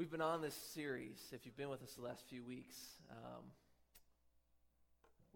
[0.00, 2.74] We've been on this series, if you've been with us the last few weeks,
[3.10, 3.44] um,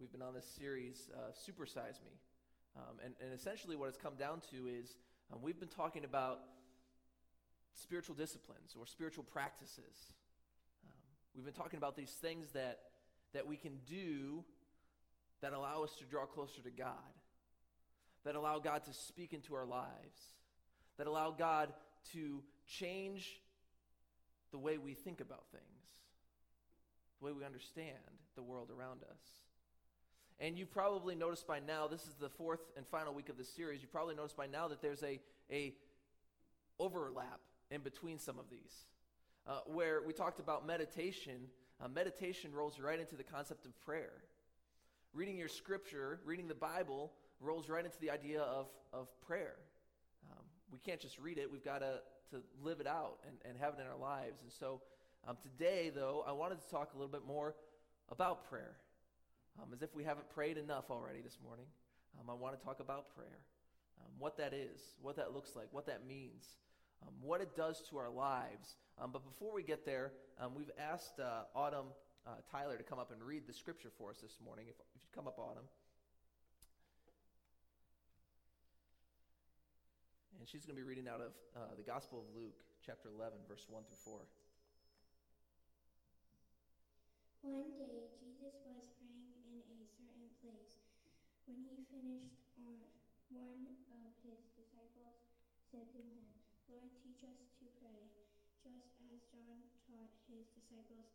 [0.01, 2.13] we've been on this series, uh, Supersize Me.
[2.75, 4.97] Um, and, and, essentially, what it's come down to is
[5.31, 6.39] um, we've been talking about
[7.75, 10.15] spiritual disciplines or spiritual practices.
[10.87, 10.97] Um,
[11.37, 12.79] we've been talking about these things that,
[13.35, 14.45] that we can do
[15.43, 17.13] that allow us to draw closer to God,
[18.25, 20.33] that allow God to speak into our lives,
[20.97, 21.75] that allow God
[22.15, 23.43] to change
[24.55, 25.83] the way we think about things,
[27.19, 27.99] the way we understand
[28.37, 29.19] the world around us.
[30.39, 33.43] And you probably noticed by now, this is the fourth and final week of the
[33.43, 35.19] series, you probably noticed by now that there's a,
[35.51, 35.75] a
[36.79, 37.41] overlap
[37.73, 38.87] in between some of these.
[39.45, 41.49] Uh, where we talked about meditation,
[41.85, 44.23] uh, meditation rolls right into the concept of prayer.
[45.15, 49.57] Reading your scripture, reading the Bible, rolls right into the idea of, of prayer.
[50.31, 51.99] Um, we can't just read it, we've got to,
[52.35, 54.43] to live it out and, and have it in our lives.
[54.43, 54.81] And so
[55.27, 57.55] um, today, though, I wanted to talk a little bit more
[58.11, 58.77] about prayer.
[59.61, 61.67] Um, as if we haven't prayed enough already this morning,
[62.19, 63.39] um, I want to talk about prayer.
[64.01, 66.45] Um, what that is, what that looks like, what that means,
[67.03, 68.77] um, what it does to our lives.
[69.01, 70.13] Um, but before we get there,
[70.57, 71.87] we've asked uh, Autumn
[72.27, 74.67] uh, Tyler to come up and read the scripture for us this morning.
[74.69, 75.65] If, if you come up, Autumn.
[80.39, 83.39] And she's going to be reading out of uh, the Gospel of Luke, chapter 11,
[83.49, 84.27] verse 1 through 4.
[87.45, 90.81] One day, Jesus was praying in a certain place.
[91.49, 92.89] When he finished, uh,
[93.33, 95.17] one of his disciples
[95.73, 96.29] said to him,
[96.69, 98.11] Lord, teach us to pray,
[98.65, 101.09] just as John taught his disciples.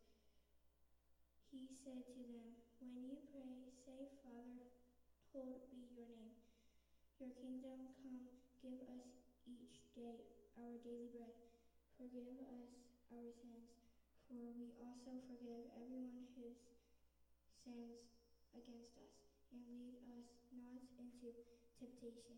[1.49, 4.69] He said to them, When you pray, say, Father,
[5.33, 6.37] hold be your name.
[7.17, 9.07] Your kingdom come Give us
[9.47, 10.19] each day
[10.59, 11.31] our daily bread.
[11.95, 12.67] Forgive us
[13.07, 13.71] our sins,
[14.27, 16.51] for we also forgive everyone who
[17.63, 18.03] sins
[18.51, 19.15] against us.
[19.55, 21.31] And lead us not into
[21.79, 22.35] temptation.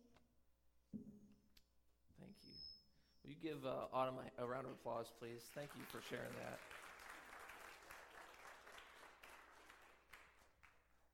[2.22, 2.54] Thank you.
[3.26, 5.42] Will you give uh, Autumn a, a round of applause, please?
[5.58, 6.62] Thank you for sharing that.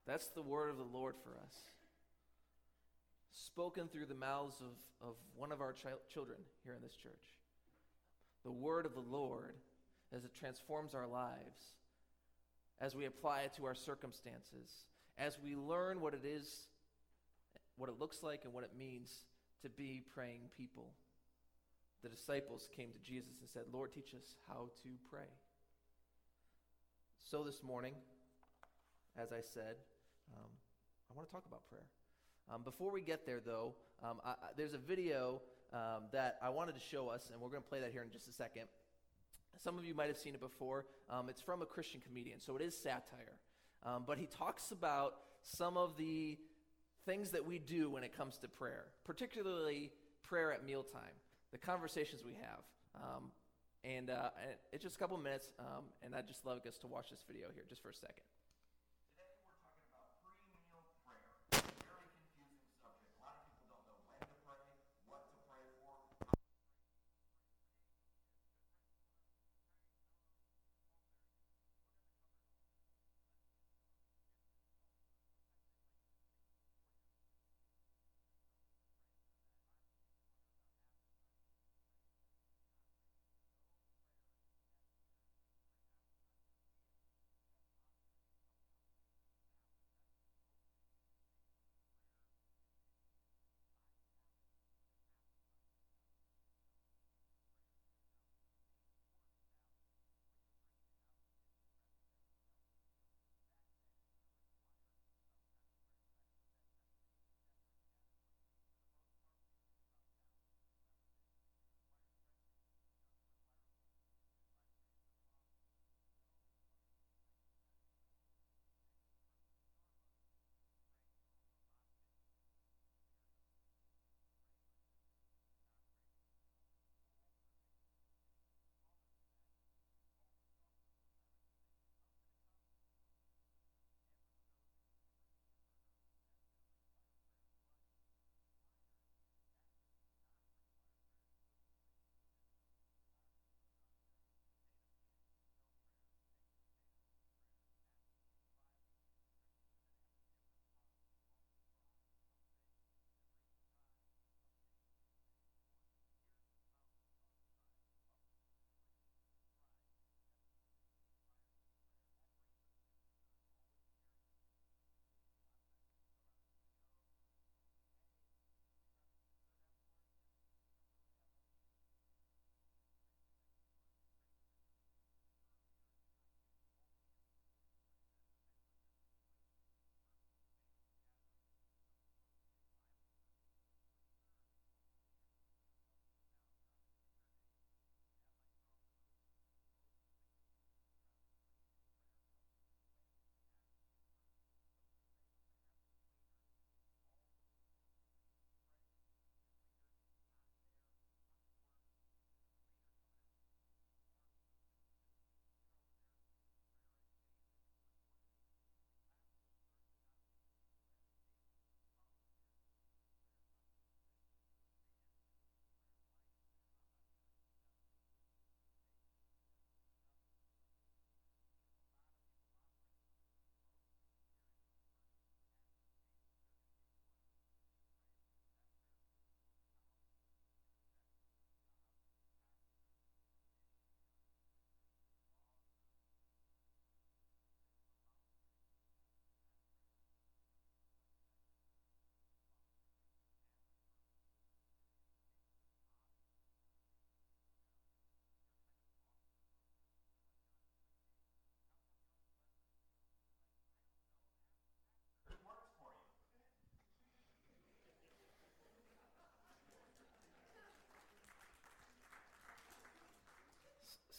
[0.06, 1.77] That's the word of the Lord for us
[3.38, 7.36] spoken through the mouths of, of one of our children here in this church.
[8.44, 9.56] The word of the Lord
[10.16, 11.76] as it transforms our lives,
[12.80, 14.86] as we apply it to our circumstances,
[15.18, 16.68] as we learn what it is,
[17.76, 19.12] what it looks like, and what it means
[19.62, 20.92] to be praying people.
[22.04, 25.30] The disciples came to Jesus and said, Lord, teach us how to pray.
[27.20, 27.94] So this morning,
[29.18, 29.76] as I said,
[30.34, 30.50] um,
[31.12, 31.88] I want to talk about prayer.
[32.54, 35.42] Um, before we get there, though, um, I, there's a video
[35.74, 38.10] um, that I wanted to show us, and we're going to play that here in
[38.10, 38.64] just a second.
[39.62, 40.86] Some of you might have seen it before.
[41.10, 43.36] Um, it's from a Christian comedian, so it is satire.
[43.84, 46.38] Um, but he talks about some of the
[47.06, 49.92] things that we do when it comes to prayer, particularly
[50.24, 51.02] prayer at mealtime,
[51.52, 52.64] the conversations we have.
[52.96, 53.32] Um,
[53.84, 54.30] and, uh,
[54.72, 55.50] it's just a couple minutes,
[56.04, 58.24] and I'd just love us to watch this video here just for a second.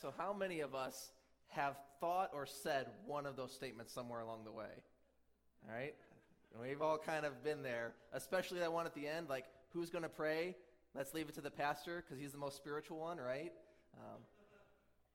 [0.00, 1.10] So, how many of us
[1.48, 4.70] have thought or said one of those statements somewhere along the way?
[5.66, 5.94] All right?
[6.60, 10.04] We've all kind of been there, especially that one at the end, like, who's going
[10.04, 10.56] to pray?
[10.94, 13.52] Let's leave it to the pastor because he's the most spiritual one, right?
[13.96, 14.20] Um,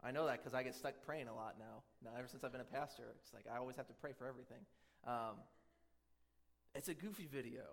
[0.04, 1.84] I know that because I get stuck praying a lot now.
[2.04, 4.28] Now, ever since I've been a pastor, it's like I always have to pray for
[4.28, 4.60] everything.
[5.08, 5.38] Um,
[6.76, 7.64] it's a goofy video.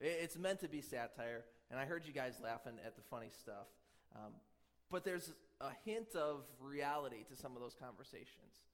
[0.00, 3.66] It's meant to be satire, and I heard you guys laughing at the funny stuff.
[4.14, 4.32] Um,
[4.90, 8.64] but there's a hint of reality to some of those conversations.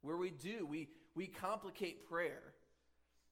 [0.00, 2.54] Where we do, we, we complicate prayer.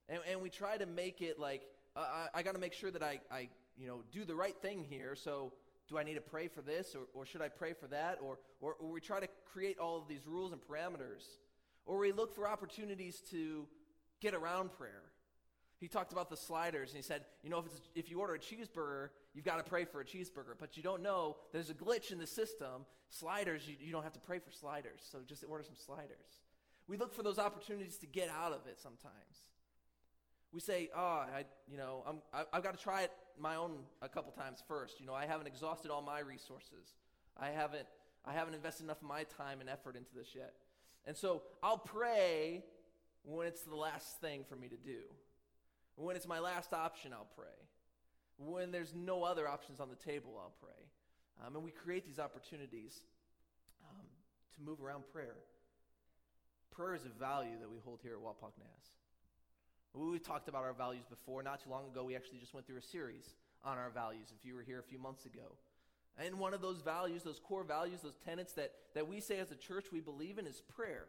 [0.09, 1.63] And, and we try to make it like,
[1.97, 2.01] uh,
[2.35, 4.85] I, I got to make sure that I, I you know, do the right thing
[4.89, 5.15] here.
[5.15, 5.53] So
[5.89, 8.19] do I need to pray for this or, or should I pray for that?
[8.23, 11.39] Or, or, or we try to create all of these rules and parameters.
[11.87, 13.67] Or we look for opportunities to
[14.21, 15.03] get around prayer.
[15.81, 18.39] He talked about the sliders, and he said, you know, if, if you order a
[18.39, 20.55] cheeseburger, you've got to pray for a cheeseburger.
[20.59, 22.85] But you don't know there's a glitch in the system.
[23.09, 25.01] Sliders, you, you don't have to pray for sliders.
[25.11, 26.43] So just order some sliders.
[26.87, 29.45] We look for those opportunities to get out of it sometimes.
[30.53, 33.79] We say, oh, I, you know, I'm, I, I've got to try it my own
[34.03, 35.01] a couple times first.
[35.01, 36.95] You know, I haven't exhausted all my resources.
[37.39, 37.87] I haven't,
[38.27, 40.53] I haven't invested enough of my time and effort into this yet.
[41.07, 42.65] And so I'll pray
[43.23, 44.99] when it's the last thing for me to do.
[46.01, 47.47] When it's my last option, I'll pray.
[48.39, 51.47] When there's no other options on the table, I'll pray.
[51.47, 53.01] Um, and we create these opportunities
[53.85, 54.07] um,
[54.57, 55.37] to move around prayer.
[56.71, 58.91] Prayer is a value that we hold here at Wapak Naz.
[59.93, 61.43] We've talked about our values before.
[61.43, 64.47] Not too long ago, we actually just went through a series on our values, if
[64.47, 65.57] you were here a few months ago.
[66.17, 69.51] And one of those values, those core values, those tenets that, that we say as
[69.51, 71.07] a church we believe in is prayer.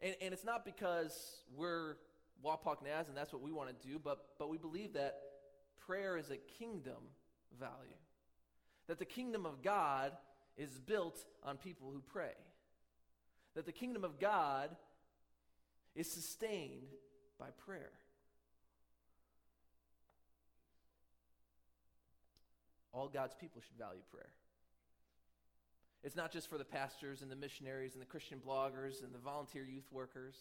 [0.00, 1.96] And, and it's not because we're
[2.44, 5.18] Wapak Naz and that's what we want to do, but, but we believe that
[5.86, 7.02] prayer is a kingdom
[7.58, 7.72] value.
[8.86, 10.12] That the kingdom of God
[10.56, 12.34] is built on people who pray.
[13.54, 14.70] That the kingdom of God
[15.94, 16.92] is sustained
[17.38, 17.90] by prayer.
[22.92, 24.30] All God's people should value prayer.
[26.02, 29.18] It's not just for the pastors and the missionaries and the Christian bloggers and the
[29.18, 30.36] volunteer youth workers.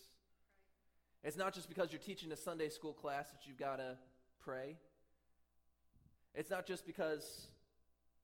[1.28, 3.98] It's not just because you're teaching a Sunday school class that you've got to
[4.40, 4.78] pray.
[6.34, 7.48] It's not just because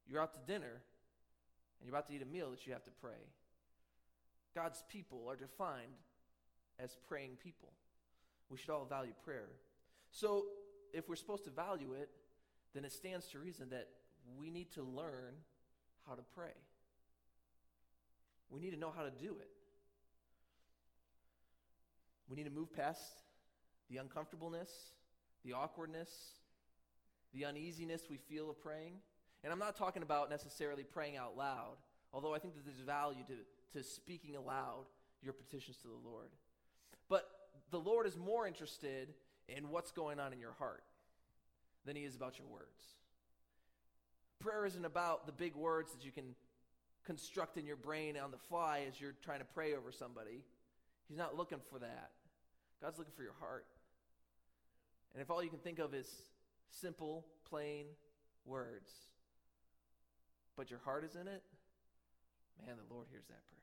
[0.08, 2.92] you're out to dinner and you're about to eat a meal that you have to
[3.02, 3.20] pray.
[4.56, 6.00] God's people are defined
[6.80, 7.74] as praying people.
[8.50, 9.50] We should all value prayer.
[10.12, 10.46] So,
[10.94, 12.10] if we're supposed to value it,
[12.74, 13.90] then it stands to reason that
[14.40, 15.34] we need to learn
[16.08, 16.56] how to pray.
[18.50, 19.50] We need to know how to do it.
[22.30, 23.22] We need to move past
[23.90, 24.70] the uncomfortableness,
[25.44, 26.10] the awkwardness,
[27.34, 28.94] the uneasiness we feel of praying.
[29.44, 31.76] And I'm not talking about necessarily praying out loud,
[32.14, 34.86] although I think that there's value to, to speaking aloud
[35.22, 36.30] your petitions to the Lord.
[37.10, 37.28] But
[37.72, 39.10] the Lord is more interested
[39.50, 40.84] in what's going on in your heart
[41.86, 42.96] than he is about your words.
[44.40, 46.36] Prayer isn't about the big words that you can
[47.06, 50.44] construct in your brain on the fly as you're trying to pray over somebody.
[51.08, 52.12] He's not looking for that.
[52.82, 53.66] God's looking for your heart.
[55.14, 56.08] And if all you can think of is
[56.72, 57.86] simple, plain
[58.46, 58.92] words,
[60.58, 61.44] but your heart is in it,
[62.66, 63.60] man, the Lord hears that prayer.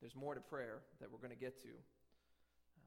[0.00, 1.68] There's more to prayer that we're going to get to.
[1.68, 2.82] Uh,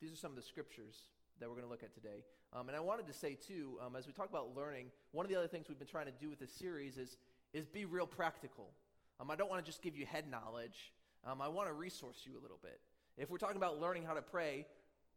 [0.00, 0.96] these are some of the scriptures
[1.40, 2.24] that we're going to look at today.
[2.52, 5.30] Um, and I wanted to say, too, um, as we talk about learning, one of
[5.30, 7.16] the other things we've been trying to do with this series is,
[7.52, 8.70] is be real practical.
[9.20, 10.92] Um, I don't want to just give you head knowledge,
[11.24, 12.80] um, I want to resource you a little bit.
[13.16, 14.66] If we're talking about learning how to pray,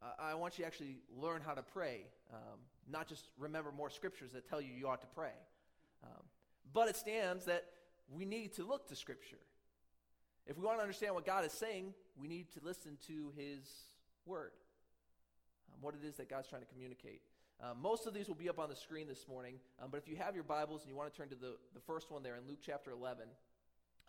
[0.01, 3.89] uh, I want you to actually learn how to pray, um, not just remember more
[3.89, 5.33] scriptures that tell you you ought to pray.
[6.03, 6.23] Um,
[6.73, 7.65] but it stands that
[8.09, 9.39] we need to look to Scripture.
[10.47, 13.67] If we want to understand what God is saying, we need to listen to His
[14.25, 14.51] Word,
[15.73, 17.21] um, what it is that God's trying to communicate.
[17.61, 19.55] Uh, most of these will be up on the screen this morning,
[19.91, 22.09] but if you have your Bibles and you want to turn to the, the first
[22.09, 23.25] one there in Luke chapter 11,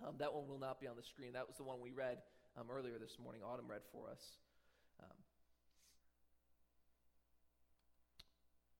[0.06, 1.32] um, that one will not be on the screen.
[1.32, 2.18] That was the one we read
[2.58, 3.42] um, earlier this morning.
[3.44, 4.22] Autumn read for us.
[5.02, 5.16] Um,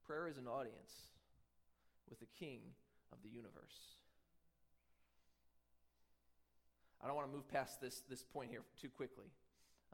[0.07, 0.93] prayer is an audience
[2.09, 2.61] with the King
[3.13, 3.97] of the universe.
[7.03, 9.27] I don't want to move past this, this point here too quickly.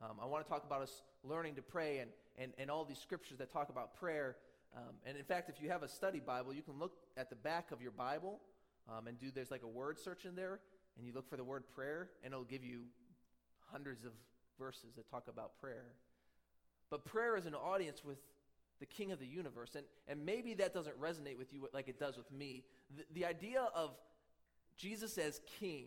[0.03, 2.99] Um, I want to talk about us learning to pray and, and, and all these
[2.99, 4.37] scriptures that talk about prayer.
[4.77, 7.37] Um, and in fact, if you have a study Bible, you can look at the
[7.37, 8.41] back of your Bible
[8.89, 10.61] um, and do, there's like a word search in there,
[10.97, 12.83] and you look for the word prayer, and it'll give you
[13.71, 14.13] hundreds of
[14.59, 15.85] verses that talk about prayer.
[16.91, 18.19] But prayer is an audience with
[18.81, 19.75] the king of the universe.
[19.75, 22.65] And, and maybe that doesn't resonate with you like it does with me.
[22.97, 23.91] The, the idea of
[24.77, 25.87] Jesus as king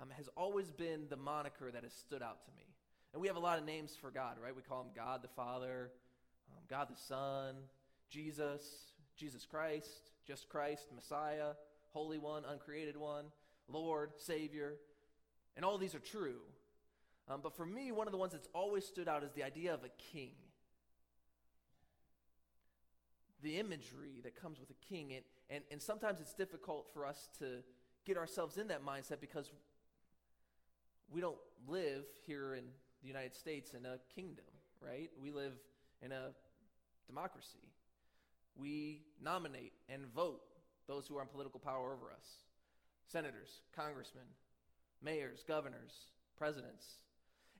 [0.00, 2.64] um, has always been the moniker that has stood out to me.
[3.12, 4.54] And we have a lot of names for God, right?
[4.54, 5.90] We call him God the Father,
[6.50, 7.56] um, God the Son,
[8.08, 8.62] Jesus,
[9.16, 11.52] Jesus Christ, just Christ, Messiah,
[11.92, 13.26] Holy One, Uncreated One,
[13.68, 14.74] Lord, Savior.
[15.56, 16.40] And all these are true.
[17.28, 19.72] Um, but for me, one of the ones that's always stood out is the idea
[19.72, 20.32] of a king.
[23.42, 25.12] The imagery that comes with a king.
[25.12, 27.62] And, and, and sometimes it's difficult for us to
[28.04, 29.50] get ourselves in that mindset because
[31.10, 31.38] we don't
[31.68, 32.64] live here in
[33.02, 34.44] the United States in a kingdom,
[34.80, 35.10] right?
[35.20, 35.52] We live
[36.00, 36.30] in a
[37.06, 37.70] democracy.
[38.56, 40.42] We nominate and vote
[40.88, 42.26] those who are in political power over us
[43.12, 44.24] senators, congressmen,
[45.02, 45.92] mayors, governors,
[46.36, 46.98] presidents.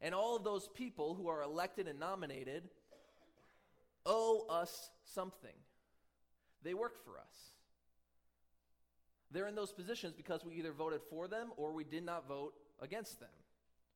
[0.01, 2.65] And all of those people who are elected and nominated
[4.07, 5.55] owe us something.
[6.65, 7.53] They work for us.
[9.31, 12.55] They're in those positions because we either voted for them or we did not vote
[12.81, 13.31] against them.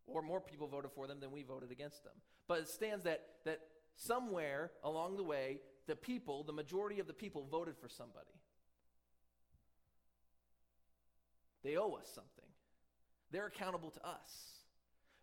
[0.06, 2.12] Or more people voted for them than we voted against them.
[2.46, 3.60] But it stands that, that
[3.96, 5.58] somewhere along the way,
[5.88, 8.30] the people, the majority of the people, voted for somebody.
[11.66, 12.44] They owe us something.
[13.32, 14.62] They're accountable to us.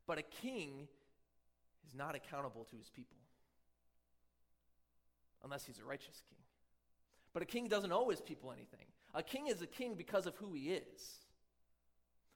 [0.05, 0.89] But a king
[1.87, 3.15] is not accountable to his people
[5.41, 6.39] unless he's a righteous king.
[7.33, 8.85] But a king doesn't owe his people anything.
[9.13, 11.19] A king is a king because of who he is.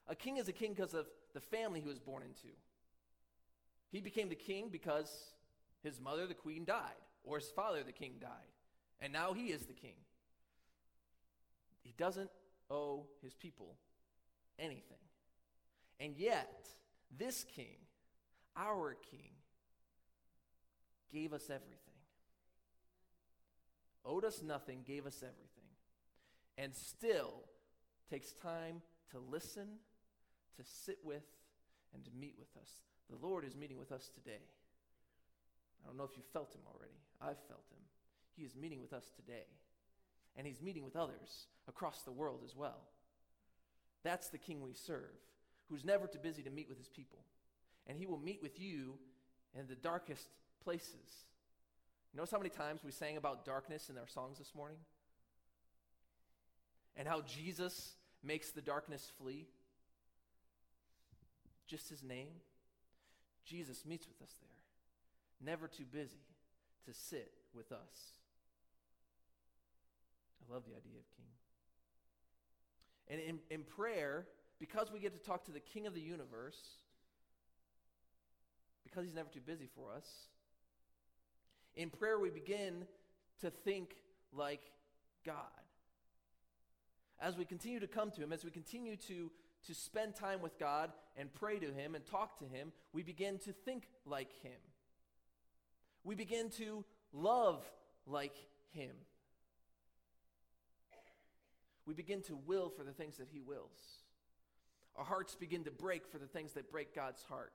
[0.07, 2.55] A king is a king because of the family he was born into.
[3.91, 5.11] He became the king because
[5.83, 8.29] his mother, the queen, died, or his father, the king, died.
[9.01, 9.95] And now he is the king.
[11.83, 12.29] He doesn't
[12.69, 13.75] owe his people
[14.59, 14.97] anything.
[15.99, 16.67] And yet,
[17.17, 17.77] this king,
[18.55, 19.31] our king,
[21.11, 21.77] gave us everything.
[24.05, 25.47] Owed us nothing, gave us everything.
[26.57, 27.43] And still
[28.09, 29.67] takes time to listen,
[30.55, 31.23] to sit with,
[31.93, 32.69] and to meet with us.
[33.09, 34.43] The Lord is meeting with us today.
[35.83, 36.99] I don't know if you felt him already.
[37.21, 37.81] I've felt him.
[38.35, 39.45] He is meeting with us today.
[40.35, 42.81] And he's meeting with others across the world as well.
[44.03, 45.15] That's the king we serve,
[45.69, 47.19] who's never too busy to meet with his people.
[47.87, 48.95] And he will meet with you
[49.57, 50.27] in the darkest
[50.63, 51.25] places.
[52.13, 54.77] Notice how many times we sang about darkness in our songs this morning?
[56.95, 59.47] And how Jesus makes the darkness flee?
[61.67, 62.29] Just his name.
[63.45, 66.25] Jesus meets with us there, never too busy
[66.85, 68.17] to sit with us.
[70.41, 71.25] I love the idea of king.
[73.09, 74.25] And in, in prayer,
[74.59, 76.57] because we get to talk to the king of the universe,
[78.83, 80.07] because he's never too busy for us,
[81.75, 82.85] in prayer we begin
[83.41, 83.95] to think
[84.33, 84.71] like
[85.25, 85.35] God.
[87.19, 89.31] As we continue to come to him, as we continue to,
[89.65, 93.39] to spend time with God and pray to him and talk to him, we begin
[93.39, 94.59] to think like him.
[96.03, 96.83] We begin to
[97.13, 97.63] love
[98.05, 98.35] like
[98.71, 98.91] him
[101.87, 104.03] we begin to will for the things that He wills.
[104.97, 107.53] Our hearts begin to break for the things that break God's heart.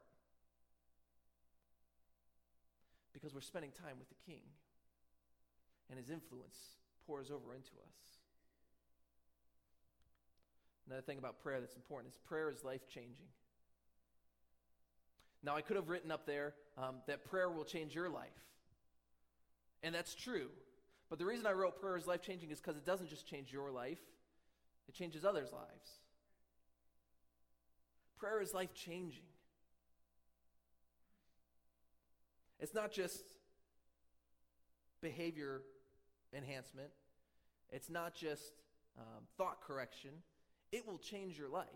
[3.12, 4.40] Because we're spending time with the King,
[5.90, 6.56] and His influence
[7.06, 7.98] pours over into us.
[10.86, 13.26] Another thing about prayer that's important is prayer is life changing.
[15.44, 18.30] Now, I could have written up there um, that prayer will change your life.
[19.82, 20.48] And that's true.
[21.10, 23.52] But the reason I wrote prayer is life changing is because it doesn't just change
[23.52, 23.98] your life,
[24.92, 26.00] it changes others' lives.
[28.18, 29.24] Prayer is life changing.
[32.60, 33.24] It's not just
[35.00, 35.62] behavior
[36.32, 36.90] enhancement,
[37.70, 38.52] it's not just
[38.96, 40.10] um, thought correction.
[40.70, 41.66] It will change your life,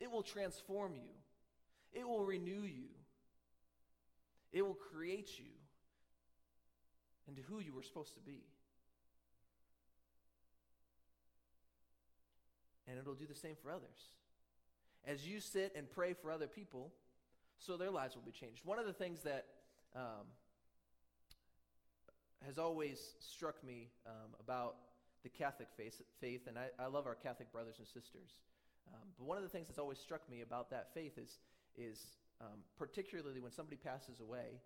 [0.00, 1.10] it will transform you,
[1.92, 2.88] it will renew you,
[4.52, 5.52] it will create you
[7.28, 8.42] into who you were supposed to be.
[12.88, 14.10] And it'll do the same for others.
[15.04, 16.92] As you sit and pray for other people,
[17.58, 18.62] so their lives will be changed.
[18.64, 19.46] One of the things that
[19.94, 20.26] um,
[22.46, 24.76] has always struck me um, about
[25.22, 28.40] the Catholic faith, faith and I, I, love our Catholic brothers and sisters,
[28.92, 31.38] um, but one of the things that's always struck me about that faith is,
[31.76, 34.60] is um, particularly when somebody passes away,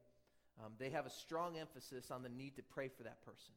[0.64, 3.52] um, they have a strong emphasis on the need to pray for that person.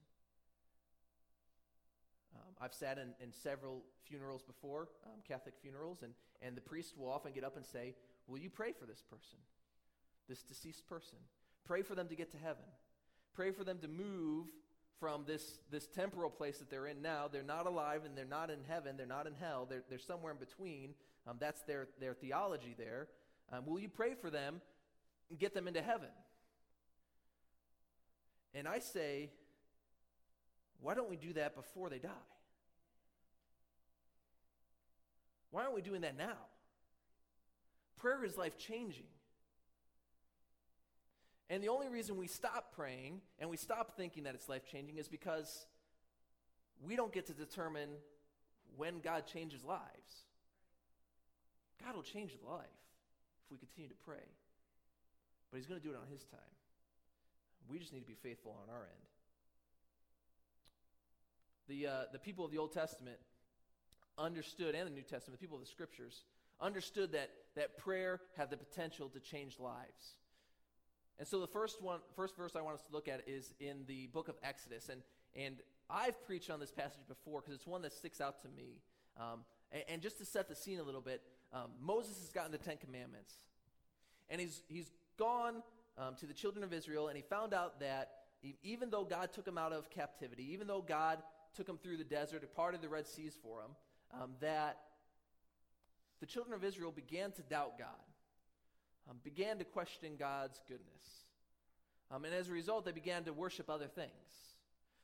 [2.36, 6.98] Um, I've sat in, in, several funerals before, um, Catholic funerals, and, and the priest
[6.98, 7.96] will often get up and say,
[8.28, 9.40] Will you pray for this person,
[10.28, 11.18] this deceased person?
[11.66, 12.66] Pray for them to get to heaven.
[13.34, 14.48] Pray for them to move
[15.00, 17.28] from this, this temporal place that they're in now.
[17.32, 18.98] They're not alive and they're not in heaven.
[18.98, 19.66] They're not in hell.
[19.70, 20.94] They're, they're somewhere in between.
[21.28, 23.08] Um, that's their, their theology there.
[23.52, 24.62] Um, will you pray for them
[25.30, 26.10] and get them into heaven?
[28.54, 29.30] And I say,
[30.82, 32.10] why don't we do that before they die?
[35.52, 36.38] Why aren't we doing that now?
[37.98, 39.08] Prayer is life changing.
[41.50, 44.98] And the only reason we stop praying and we stop thinking that it's life changing
[44.98, 45.66] is because
[46.86, 47.90] we don't get to determine
[48.78, 50.26] when God changes lives.
[51.84, 52.68] God will change the life
[53.46, 54.28] if we continue to pray.
[55.52, 56.40] But He's going to do it on His time.
[57.68, 59.10] We just need to be faithful on our end.
[61.70, 63.18] The, uh, the people of the Old Testament
[64.18, 66.24] understood, and the New Testament, the people of the Scriptures,
[66.60, 70.16] understood that, that prayer had the potential to change lives.
[71.20, 73.84] And so the first one, first verse I want us to look at is in
[73.88, 75.02] the book of Exodus, and
[75.36, 75.58] and
[75.90, 78.82] I've preached on this passage before because it's one that sticks out to me.
[79.20, 82.52] Um, and, and, just to set the scene a little bit, um, Moses has gotten
[82.52, 83.34] the Ten Commandments,
[84.30, 85.62] and he's he's gone
[85.98, 88.12] um, to the children of Israel, and he found out that
[88.64, 91.22] even though God took him out of captivity, even though God
[91.56, 94.80] took them through the desert, parted the Red Seas for them, um, that
[96.20, 97.88] the children of Israel began to doubt God
[99.10, 101.26] um, began to question God's goodness.
[102.12, 104.10] Um, and as a result, they began to worship other things.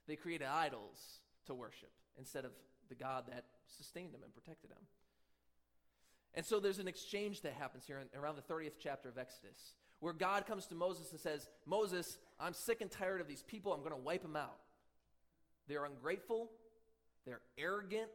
[0.07, 2.51] They created idols to worship instead of
[2.89, 4.83] the God that sustained them and protected them.
[6.35, 9.75] And so there's an exchange that happens here in, around the 30th chapter of Exodus,
[9.99, 13.73] where God comes to Moses and says, Moses, I'm sick and tired of these people.
[13.73, 14.57] I'm going to wipe them out.
[15.67, 16.49] They're ungrateful.
[17.25, 18.09] They're arrogant.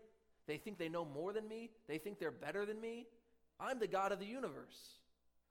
[0.46, 1.70] They think they know more than me.
[1.88, 3.06] They think they're better than me.
[3.58, 4.98] I'm the God of the universe.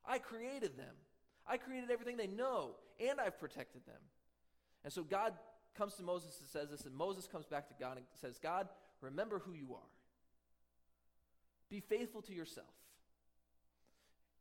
[0.06, 0.96] I created them.
[1.48, 4.02] I created everything they know, and I've protected them.
[4.84, 5.34] And so God
[5.78, 8.68] comes to Moses and says this, and Moses comes back to God and says, God,
[9.02, 9.90] remember who you are.
[11.70, 12.68] Be faithful to yourself.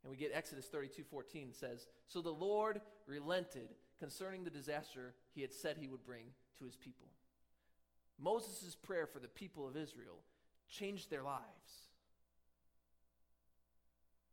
[0.03, 3.69] And we get Exodus 32 14 says, So the Lord relented
[3.99, 6.25] concerning the disaster he had said he would bring
[6.59, 7.09] to his people.
[8.21, 10.19] Moses' prayer for the people of Israel
[10.69, 11.45] changed their lives.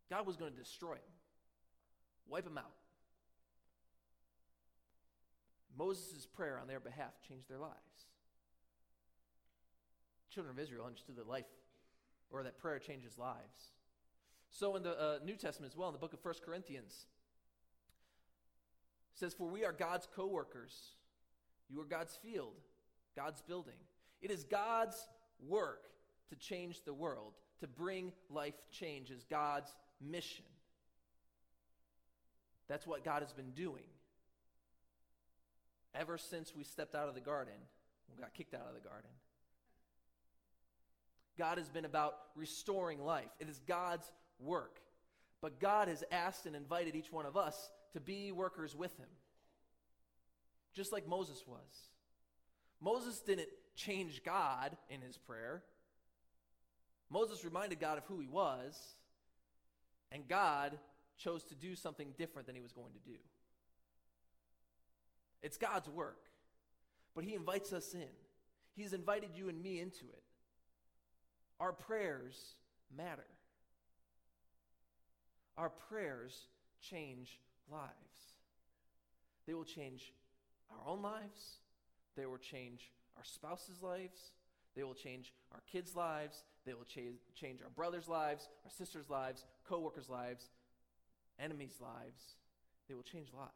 [0.09, 1.15] God was going to destroy them
[2.27, 2.71] wipe them out.
[5.77, 7.75] Moses' prayer on their behalf changed their lives.
[10.29, 11.45] Children of Israel understood that life,
[12.29, 13.73] or that prayer changes lives.
[14.49, 17.07] So in the uh, New Testament as well, in the book of 1 Corinthians,
[19.13, 20.73] says, For we are God's co workers.
[21.69, 22.53] You are God's field,
[23.15, 23.77] God's building.
[24.21, 24.97] It is God's
[25.47, 25.83] work
[26.29, 30.45] to change the world, to bring life change, is God's mission.
[32.67, 33.83] That's what God has been doing.
[35.93, 37.53] Ever since we stepped out of the garden,
[38.09, 39.09] we got kicked out of the garden.
[41.37, 43.29] God has been about restoring life.
[43.39, 44.79] It is God's work.
[45.41, 49.07] But God has asked and invited each one of us to be workers with Him,
[50.73, 51.89] just like Moses was.
[52.85, 55.63] Moses didn't change God in his prayer.
[57.09, 58.79] Moses reminded God of who he was,
[60.11, 60.77] and God
[61.17, 63.17] chose to do something different than he was going to do.
[65.41, 66.21] It's God's work,
[67.15, 68.13] but he invites us in.
[68.75, 70.23] He's invited you and me into it.
[71.59, 72.53] Our prayers
[72.95, 73.25] matter.
[75.57, 76.37] Our prayers
[76.81, 77.39] change
[77.71, 77.89] lives.
[79.47, 80.13] They will change
[80.69, 81.61] our own lives,
[82.15, 84.31] they will change our spouse's lives,
[84.75, 89.09] they will change our kids' lives, they will cha- change our brothers' lives, our sisters'
[89.09, 90.49] lives, co workers' lives,
[91.39, 92.35] enemies' lives,
[92.87, 93.51] they will change lives.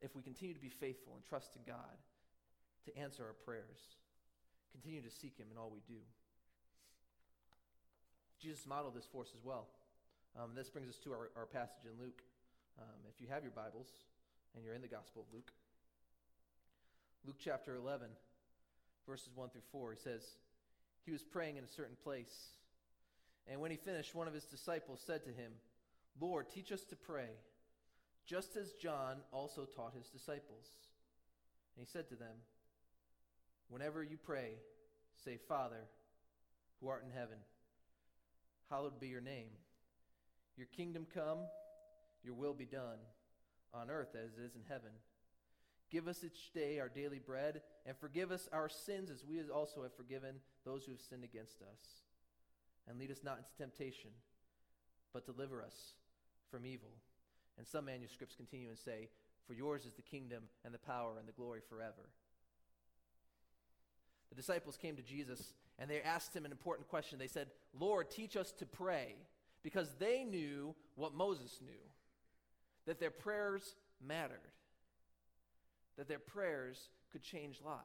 [0.00, 1.98] If we continue to be faithful and trust in God
[2.84, 3.96] to answer our prayers,
[4.72, 6.00] continue to seek Him in all we do.
[8.40, 9.66] Jesus modeled this for us as well.
[10.38, 12.20] Um, this brings us to our, our passage in Luke.
[12.78, 13.88] Um, if you have your Bibles
[14.54, 15.50] and you're in the Gospel of Luke,
[17.26, 18.06] Luke chapter 11,
[19.08, 20.22] verses 1 through 4, he says,
[21.04, 22.32] He was praying in a certain place.
[23.48, 25.50] And when he finished, one of his disciples said to him,
[26.20, 27.30] Lord, teach us to pray,
[28.26, 30.66] just as John also taught his disciples.
[31.76, 32.36] And he said to them,
[33.68, 34.52] Whenever you pray,
[35.24, 35.82] say, Father,
[36.80, 37.38] who art in heaven,
[38.70, 39.50] hallowed be your name.
[40.56, 41.38] Your kingdom come,
[42.22, 42.98] your will be done,
[43.74, 44.92] on earth as it is in heaven.
[45.90, 49.82] Give us each day our daily bread, and forgive us our sins as we also
[49.82, 52.02] have forgiven those who have sinned against us.
[52.88, 54.10] And lead us not into temptation,
[55.12, 55.94] but deliver us
[56.50, 56.90] from evil.
[57.58, 59.08] And some manuscripts continue and say,
[59.46, 62.10] For yours is the kingdom and the power and the glory forever.
[64.30, 67.18] The disciples came to Jesus and they asked him an important question.
[67.18, 69.14] They said, Lord, teach us to pray,
[69.62, 71.72] because they knew what Moses knew
[72.86, 74.40] that their prayers mattered,
[75.96, 77.82] that their prayers could change lives.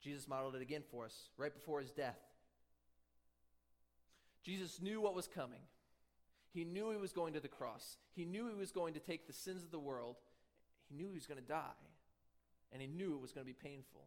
[0.00, 2.18] Jesus modeled it again for us right before his death.
[4.44, 5.60] Jesus knew what was coming.
[6.52, 7.96] He knew he was going to the cross.
[8.14, 10.16] He knew he was going to take the sins of the world.
[10.88, 11.82] He knew he was going to die.
[12.72, 14.06] And he knew it was going to be painful.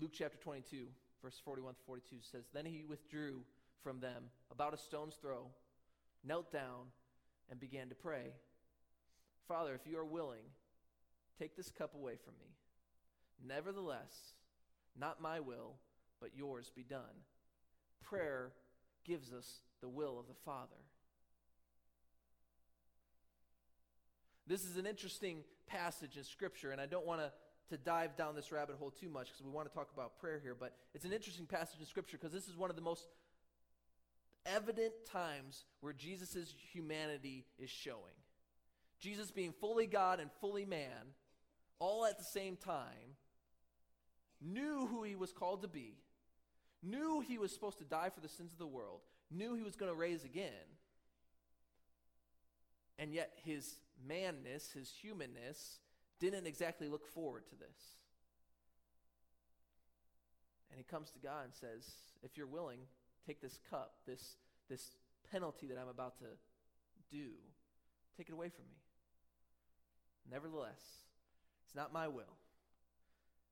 [0.00, 0.86] Luke chapter 22,
[1.22, 3.42] verse 41 to 42 says Then he withdrew
[3.82, 5.46] from them about a stone's throw,
[6.24, 6.90] knelt down,
[7.50, 8.32] and began to pray
[9.48, 10.44] Father, if you are willing,
[11.38, 12.54] take this cup away from me.
[13.46, 14.34] Nevertheless,
[14.98, 15.74] not my will,
[16.20, 17.24] but yours be done.
[18.02, 18.52] Prayer
[19.04, 20.68] gives us the will of the Father.
[24.46, 27.32] This is an interesting passage in Scripture, and I don't want to
[27.72, 30.38] to dive down this rabbit hole too much because we want to talk about prayer
[30.42, 33.06] here, but it's an interesting passage in Scripture because this is one of the most
[34.44, 38.14] evident times where Jesus' humanity is showing.
[39.02, 41.14] Jesus being fully God and fully man,
[41.80, 43.16] all at the same time,
[44.40, 45.96] knew who he was called to be,
[46.82, 49.74] knew he was supposed to die for the sins of the world, knew he was
[49.74, 50.52] going to raise again,
[52.96, 53.74] and yet his
[54.06, 55.80] manness, his humanness,
[56.20, 57.96] didn't exactly look forward to this.
[60.70, 61.90] And he comes to God and says,
[62.22, 62.78] If you're willing,
[63.26, 64.36] take this cup, this,
[64.70, 64.92] this
[65.30, 66.26] penalty that I'm about to
[67.10, 67.30] do,
[68.16, 68.81] take it away from me.
[70.30, 70.80] Nevertheless,
[71.64, 72.36] it's not my will,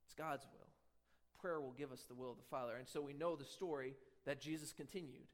[0.04, 0.66] it's God's will.
[1.40, 2.76] Prayer will give us the will of the Father.
[2.76, 3.94] And so we know the story
[4.26, 5.26] that Jesus continued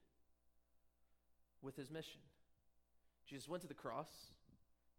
[1.62, 2.20] with his mission.
[3.28, 4.08] Jesus went to the cross,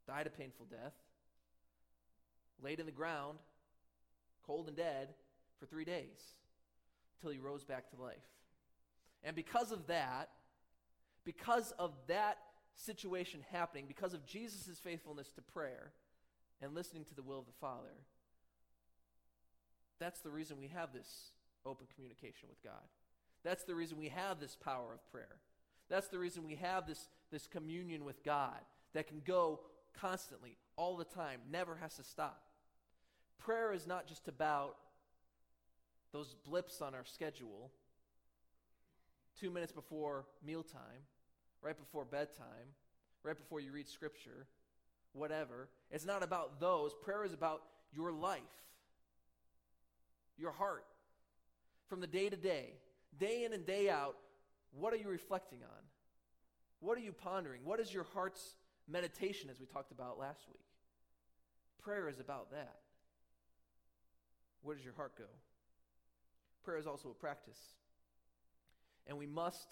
[0.05, 0.95] died a painful death,
[2.61, 3.37] laid in the ground,
[4.45, 5.09] cold and dead,
[5.59, 6.35] for three days
[7.17, 8.17] until he rose back to life.
[9.23, 10.29] And because of that,
[11.23, 12.37] because of that
[12.75, 15.91] situation happening, because of Jesus' faithfulness to prayer
[16.61, 17.93] and listening to the will of the Father,
[19.99, 21.31] that's the reason we have this
[21.65, 22.83] open communication with God.
[23.43, 25.37] That's the reason we have this power of prayer.
[25.89, 28.59] That's the reason we have this, this communion with God
[28.93, 29.61] that can go
[29.99, 32.43] constantly, all the time, never has to stop.
[33.39, 34.77] Prayer is not just about
[36.11, 37.71] those blips on our schedule,
[39.39, 41.05] two minutes before mealtime,
[41.61, 42.73] right before bedtime,
[43.23, 44.47] right before you read scripture,
[45.17, 45.69] whatever.
[45.91, 46.93] It's not about those.
[47.03, 47.61] Prayer is about
[47.93, 48.41] your life,
[50.37, 50.85] your heart,
[51.87, 52.73] from the day to day,
[53.17, 54.15] day in and day out.
[54.71, 55.83] What are you reflecting on?
[56.79, 57.61] What are you pondering?
[57.63, 58.55] What is your heart's
[58.87, 60.61] meditation, as we talked about last week?
[61.81, 62.79] Prayer is about that.
[64.61, 65.23] Where does your heart go?
[66.63, 67.59] Prayer is also a practice.
[69.07, 69.67] And we must,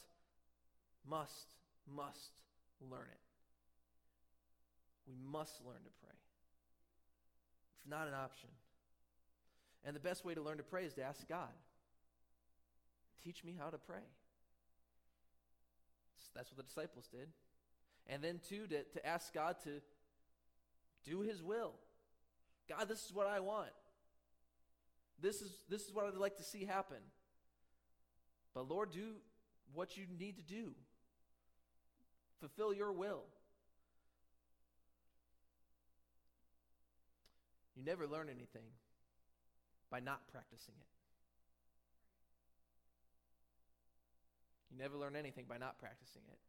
[1.07, 1.53] must,
[1.93, 2.41] must
[2.89, 3.24] learn it.
[5.07, 6.15] We must learn to pray.
[7.77, 8.49] It's not an option.
[9.83, 11.53] And the best way to learn to pray is to ask God,
[13.23, 14.03] teach me how to pray.
[16.35, 17.29] That's what the disciples did.
[18.07, 19.81] And then, too, to, to ask God to
[21.09, 21.73] do his will.
[22.69, 23.69] God, this is what I want.
[25.21, 26.97] This is, this is what I'd like to see happen.
[28.53, 29.15] But Lord, do
[29.73, 30.71] what you need to do.
[32.39, 33.23] Fulfill your will.
[37.85, 38.67] Never learn anything
[39.91, 40.87] by not practicing it.
[44.71, 46.39] You never learn anything by not practicing it.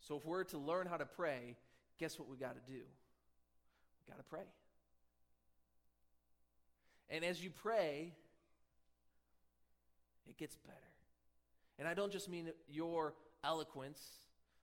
[0.00, 1.56] So if we're to learn how to pray,
[1.98, 2.78] guess what we got to do?
[2.78, 4.44] We got to pray.
[7.08, 8.12] And as you pray,
[10.28, 10.76] it gets better.
[11.78, 14.00] And I don't just mean your eloquence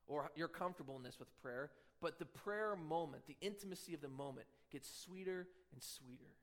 [0.07, 4.89] or your comfortableness with prayer, but the prayer moment, the intimacy of the moment gets
[5.05, 6.33] sweeter and sweeter.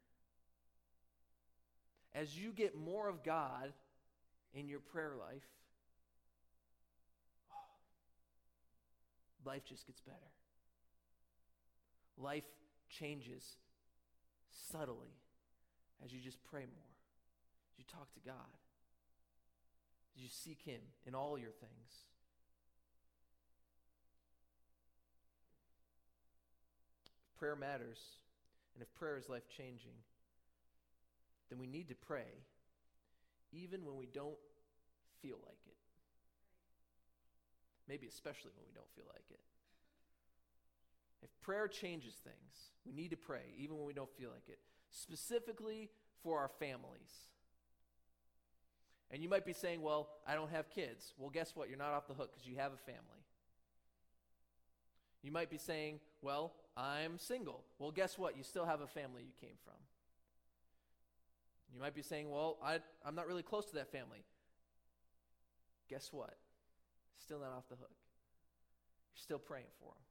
[2.14, 3.72] As you get more of God
[4.54, 5.44] in your prayer life,
[7.52, 7.56] oh,
[9.44, 10.16] life just gets better.
[12.16, 12.44] Life
[12.88, 13.56] changes
[14.70, 15.14] subtly
[16.04, 16.94] as you just pray more,
[17.72, 18.56] as you talk to God,
[20.16, 22.09] as you seek Him in all your things.
[27.40, 27.98] Prayer matters,
[28.74, 29.96] and if prayer is life changing,
[31.48, 32.44] then we need to pray
[33.50, 34.38] even when we don't
[35.22, 35.76] feel like it.
[37.88, 39.40] Maybe especially when we don't feel like it.
[41.22, 44.58] If prayer changes things, we need to pray, even when we don't feel like it,
[44.90, 45.90] specifically
[46.22, 47.26] for our families.
[49.10, 51.14] And you might be saying, well, I don't have kids.
[51.18, 51.68] Well, guess what?
[51.68, 53.24] You're not off the hook because you have a family.
[55.22, 57.64] You might be saying, well, I'm single.
[57.78, 58.36] Well, guess what?
[58.36, 59.74] You still have a family you came from.
[61.74, 64.24] You might be saying, well, I, I'm not really close to that family.
[65.88, 66.36] Guess what?
[67.18, 67.90] Still not off the hook.
[69.14, 70.02] You're still praying for them.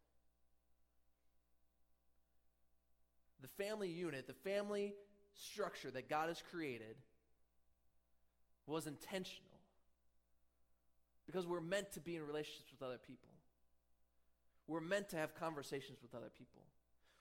[3.41, 4.93] The family unit, the family
[5.33, 6.97] structure that God has created
[8.67, 9.45] was intentional.
[11.25, 13.28] Because we're meant to be in relationships with other people.
[14.69, 16.61] We're meant to have conversations with other people.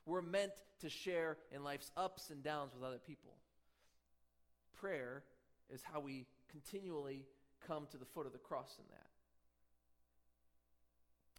[0.05, 3.33] We're meant to share in life's ups and downs with other people.
[4.79, 5.23] Prayer
[5.71, 7.25] is how we continually
[7.67, 9.07] come to the foot of the cross in that.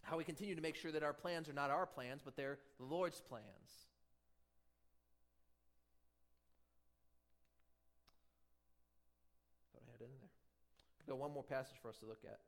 [0.02, 2.58] How we continue to make sure that our plans are not our plans, but they're
[2.80, 3.44] the Lord's plans.
[9.72, 10.30] Thought I had it in there.
[11.06, 12.40] Got one more passage for us to look at.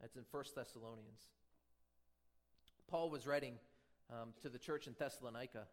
[0.00, 1.22] That's in 1 Thessalonians.
[2.88, 3.54] Paul was writing
[4.10, 5.66] um, to the church in Thessalonica,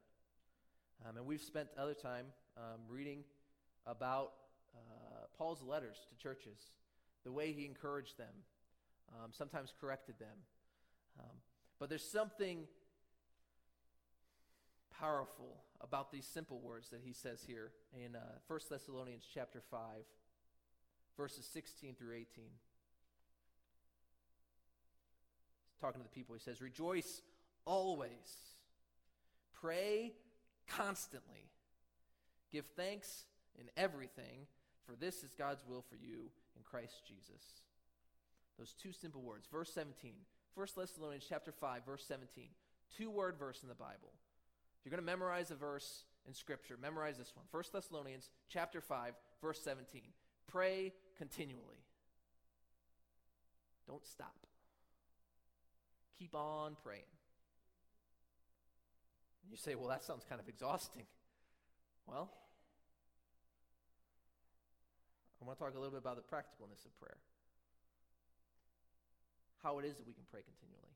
[1.08, 2.26] um, and we've spent other time
[2.58, 3.24] um, reading
[3.86, 4.34] about
[4.76, 6.58] uh, Paul's letters to churches,
[7.24, 8.34] the way he encouraged them,
[9.14, 10.38] um, sometimes corrected them.
[11.20, 11.36] Um,
[11.80, 12.66] but there's something
[15.00, 19.80] powerful about these simple words that he says here in uh, 1 Thessalonians chapter 5,
[21.18, 22.26] verses 16 through 18.
[22.36, 22.44] He's
[25.84, 27.22] talking to the people, he says, Rejoice
[27.66, 28.10] always,
[29.54, 30.14] pray
[30.68, 31.50] constantly,
[32.52, 33.26] give thanks
[33.60, 34.48] in everything,
[34.86, 37.62] for this is God's will for you in Christ Jesus.
[38.58, 39.48] Those two simple words.
[39.52, 40.14] Verse 17.
[40.56, 42.46] 1 Thessalonians chapter 5, verse 17.
[42.96, 44.14] Two word verse in the Bible.
[44.80, 47.46] If you're going to memorize a verse in Scripture, memorize this one.
[47.52, 50.02] 1 Thessalonians chapter 5, verse 17.
[50.48, 51.84] Pray continually.
[53.88, 54.36] Don't stop.
[56.20, 57.04] Keep on praying.
[59.44, 61.06] And you say, well, that sounds kind of exhausting.
[62.08, 62.32] Well,
[65.42, 67.18] I want to talk a little bit about the practicalness of prayer.
[69.62, 70.96] How it is that we can pray continually.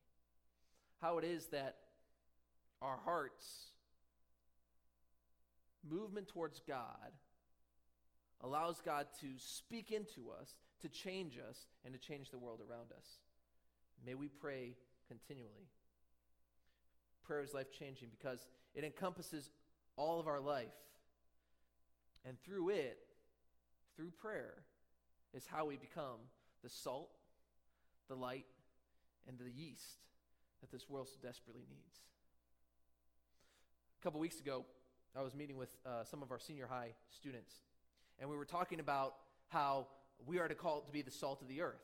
[1.02, 1.76] How it is that
[2.82, 3.72] our hearts'
[5.90, 7.12] movement towards God
[8.42, 12.92] allows God to speak into us, to change us, and to change the world around
[12.96, 13.20] us.
[14.06, 14.76] May we pray
[15.08, 15.70] continually.
[17.26, 19.52] Prayer is life changing because it encompasses
[19.96, 20.68] all of our life.
[22.26, 22.98] And through it,
[23.96, 24.54] through prayer
[25.34, 26.20] is how we become
[26.64, 27.10] the salt,
[28.08, 28.46] the light,
[29.28, 30.00] and the yeast
[30.62, 32.00] that this world so desperately needs.
[34.00, 34.66] A couple weeks ago,
[35.16, 37.54] I was meeting with uh, some of our senior high students,
[38.20, 39.16] and we were talking about
[39.50, 39.88] how
[40.26, 41.82] we are to call to be the salt of the earth.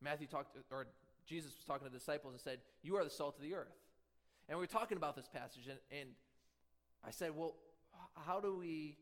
[0.00, 0.86] Matthew talked, or
[1.26, 3.76] Jesus was talking to the disciples and said, "You are the salt of the earth."
[4.48, 6.10] And we were talking about this passage, and, and
[7.06, 7.56] I said, "Well,
[8.14, 8.98] how do we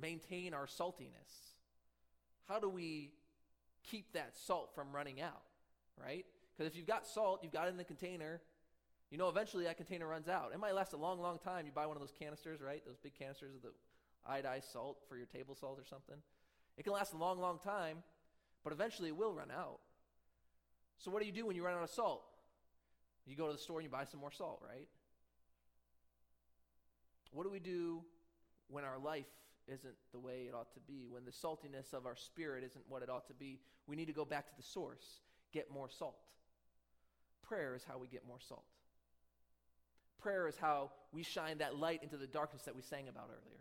[0.00, 1.54] maintain our saltiness?
[2.48, 3.12] How do we
[3.82, 5.42] keep that salt from running out,
[6.00, 6.24] right?
[6.56, 8.40] Because if you've got salt, you've got it in the container,
[9.12, 10.52] you know eventually that container runs out.
[10.54, 11.66] It might last a long, long time.
[11.66, 12.82] You buy one of those canisters, right?
[12.86, 13.72] Those big canisters of the
[14.26, 16.16] iodized salt for your table salt or something.
[16.78, 17.98] It can last a long, long time,
[18.64, 19.80] but eventually it will run out.
[20.98, 22.22] So what do you do when you run out of salt?
[23.26, 24.88] You go to the store and you buy some more salt, right?
[27.32, 28.02] What do we do
[28.68, 29.26] when our life
[29.68, 33.02] isn't the way it ought to be, when the saltiness of our spirit isn't what
[33.02, 35.20] it ought to be, we need to go back to the source,
[35.52, 36.16] get more salt.
[37.42, 38.64] Prayer is how we get more salt.
[40.20, 43.60] Prayer is how we shine that light into the darkness that we sang about earlier.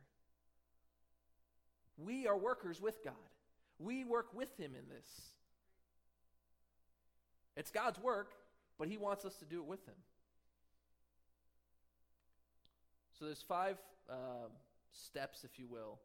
[1.98, 3.13] We are workers with God.
[3.80, 5.08] We work with Him in this.
[7.56, 8.34] It's God's work,
[8.78, 9.96] but He wants us to do it with Him.
[13.18, 13.78] So there's five
[14.10, 14.50] uh,
[14.92, 16.00] steps, if you will,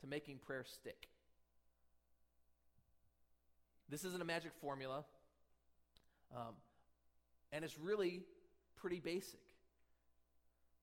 [0.00, 1.08] to making prayer stick.
[3.88, 5.04] This isn't a magic formula,
[6.34, 6.54] um,
[7.52, 8.22] and it's really
[8.76, 9.40] pretty basic.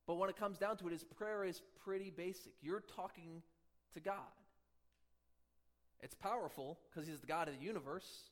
[0.06, 2.54] But when it comes down to it, is prayer is pretty basic.
[2.62, 3.42] You're talking
[3.94, 4.16] to God.
[6.02, 8.30] It's powerful because He's the God of the universe.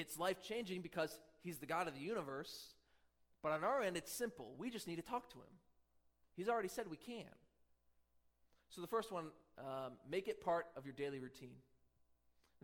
[0.00, 2.74] It's life changing because He's the God of the universe.
[3.42, 4.48] But on our end, it's simple.
[4.58, 5.54] We just need to talk to Him.
[6.36, 7.24] He's already said we can.
[8.68, 9.26] So the first one,
[9.58, 11.56] um, make it part of your daily routine.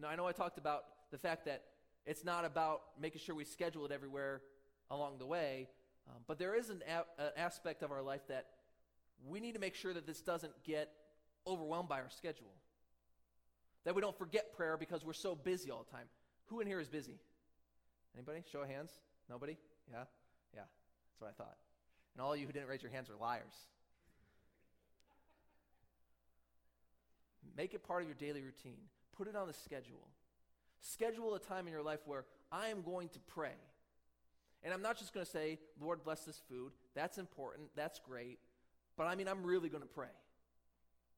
[0.01, 1.63] Now, I know I talked about the fact that
[2.05, 4.43] it's not about making sure we schedule it everywhere
[4.91, 5.69] along the way,
[6.09, 8.47] Um, but there is an, a- an aspect of our life that
[9.25, 10.91] we need to make sure that this doesn't get
[11.47, 12.53] overwhelmed by our schedule.
[13.85, 16.09] That we don't forget prayer because we're so busy all the time.
[16.53, 17.19] Who in here is busy?
[18.15, 18.45] Anybody?
[18.53, 18.91] Show of hands?
[19.31, 19.57] Nobody?
[19.91, 20.05] Yeah?
[20.55, 20.61] Yeah.
[20.61, 21.57] That's what I thought.
[22.15, 23.55] And all you who didn't raise your hands are liars.
[27.57, 28.83] Make it part of your daily routine.
[29.17, 30.07] Put it on the schedule.
[30.83, 33.57] Schedule a time in your life where I am going to pray.
[34.63, 36.73] And I'm not just going to say, Lord, bless this food.
[36.95, 37.69] That's important.
[37.77, 38.39] That's great.
[38.99, 40.13] But I mean, I'm really going to pray.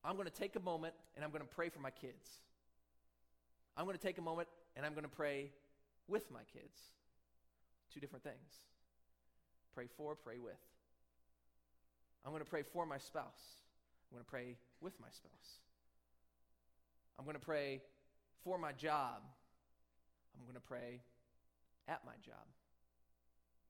[0.05, 2.29] I'm going to take a moment and I'm going to pray for my kids.
[3.77, 5.51] I'm going to take a moment and I'm going to pray
[6.09, 6.79] with my kids.
[7.93, 8.63] Two different things.
[9.75, 10.53] Pray for, pray with.
[12.25, 13.63] I'm going to pray for my spouse.
[14.11, 15.61] I'm going to pray with my spouse.
[17.19, 17.83] I'm going to pray
[18.43, 19.23] for my job.
[20.37, 21.01] I'm going to pray
[21.89, 22.45] at my job.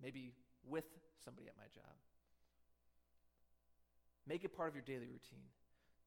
[0.02, 0.32] Maybe
[0.66, 0.84] with
[1.24, 1.92] somebody at my job.
[4.26, 5.44] Make it part of your daily routine.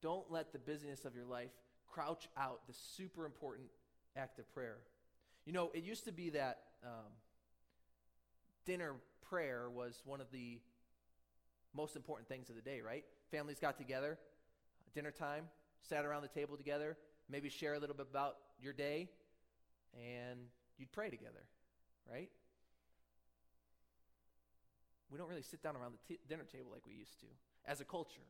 [0.02, 1.50] Don't let the busyness of your life
[1.86, 3.68] crouch out the super important
[4.18, 4.78] act of prayer.
[5.46, 7.12] You know, it used to be that um,
[8.66, 8.96] dinner
[9.28, 10.60] prayer was one of the
[11.74, 13.04] most important things of the day, right?
[13.30, 14.18] Families got together,
[14.94, 15.44] dinner time,
[15.82, 16.96] sat around the table together,
[17.30, 19.08] maybe share a little bit about your day,
[19.94, 20.40] and
[20.76, 21.44] you'd pray together,
[22.10, 22.30] right?
[25.10, 27.26] We don't really sit down around the t- dinner table like we used to
[27.66, 28.26] as a culture,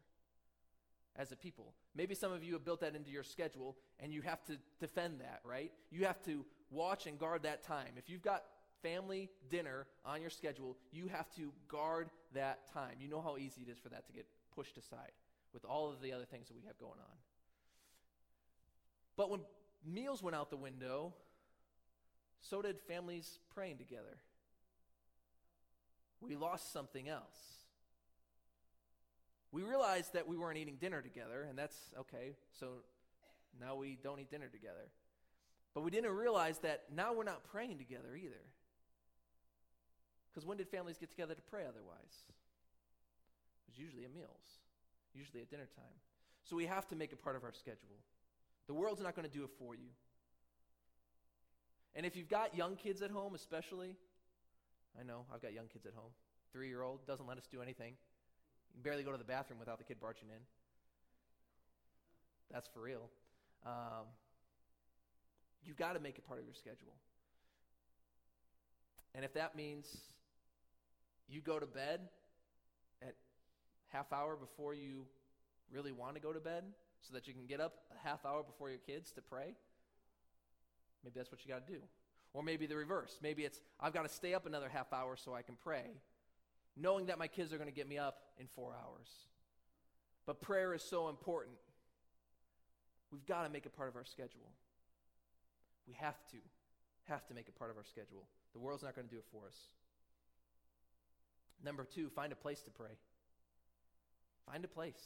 [1.19, 1.75] as a people.
[1.95, 5.21] Maybe some of you have built that into your schedule and you have to defend
[5.21, 5.73] that, right?
[5.91, 7.95] You have to watch and guard that time.
[7.97, 8.45] If you've got
[8.83, 12.97] family dinner on your schedule, you have to guard that time.
[13.01, 15.13] You know how easy it is for that to get pushed aside
[15.53, 17.17] with all of the other things that we have going on.
[19.17, 19.41] But when
[19.85, 21.13] meals went out the window,
[22.41, 24.19] so did families praying together.
[26.21, 27.58] We lost something else.
[29.51, 32.35] We realized that we weren't eating dinner together, and that's okay.
[32.59, 32.83] So
[33.61, 34.91] now we don't eat dinner together.
[35.75, 38.43] But we didn't realize that now we're not praying together either.
[40.31, 42.25] Because when did families get together to pray otherwise?
[43.67, 44.61] It was usually at meals,
[45.15, 45.97] usually at dinner time.
[46.45, 47.97] So we have to make it part of our schedule.
[48.67, 49.89] The world's not going to do it for you.
[51.95, 53.97] And if you've got young kids at home, especially,
[54.99, 56.11] I know I've got young kids at home.
[56.53, 57.95] Three year old doesn't let us do anything.
[58.69, 60.43] You can barely go to the bathroom without the kid barging in.
[62.51, 63.11] That's for real.
[63.67, 64.07] Um,
[65.65, 66.95] you've got to make it part of your schedule.
[69.15, 69.97] And if that means
[71.29, 72.01] you go to bed
[73.03, 73.15] at
[73.89, 75.07] half hour before you
[75.71, 76.65] really want to go to bed
[77.01, 79.55] so that you can get up a half hour before your kids to pray,
[81.05, 81.81] maybe that's what you got to do.
[82.33, 83.19] Or maybe the reverse.
[83.23, 85.87] Maybe it's, I've got to stay up another half hour so I can pray,
[86.81, 89.09] knowing that my kids are going to get me up in four hours.
[90.27, 91.57] But prayer is so important.
[93.11, 94.53] We've got to make it part of our schedule.
[95.87, 96.37] We have to,
[97.09, 98.29] have to make it part of our schedule.
[98.53, 99.57] The world's not going to do it for us.
[101.65, 102.99] Number two, find a place to pray.
[104.47, 105.03] Find a place.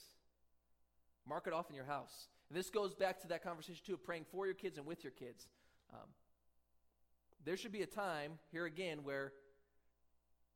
[1.26, 2.26] Mark it off in your house.
[2.48, 5.04] And this goes back to that conversation, too, of praying for your kids and with
[5.04, 5.46] your kids.
[5.92, 6.08] Um,
[7.44, 9.32] there should be a time, here again, where